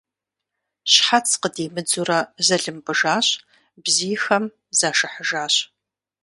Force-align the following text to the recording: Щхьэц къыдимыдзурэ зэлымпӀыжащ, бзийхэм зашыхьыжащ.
Щхьэц 0.91 1.27
къыдимыдзурэ 1.41 2.19
зэлымпӀыжащ, 2.45 3.27
бзийхэм 3.83 4.45
зашыхьыжащ. 4.77 5.55